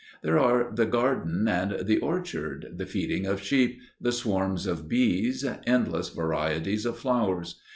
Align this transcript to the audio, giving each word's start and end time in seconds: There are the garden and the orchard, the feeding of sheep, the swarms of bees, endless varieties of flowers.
There 0.23 0.39
are 0.39 0.71
the 0.73 0.87
garden 0.87 1.47
and 1.47 1.85
the 1.85 1.99
orchard, 1.99 2.73
the 2.77 2.87
feeding 2.87 3.27
of 3.27 3.39
sheep, 3.43 3.79
the 4.01 4.11
swarms 4.11 4.65
of 4.65 4.87
bees, 4.87 5.45
endless 5.67 6.09
varieties 6.09 6.87
of 6.87 6.97
flowers. 6.97 7.61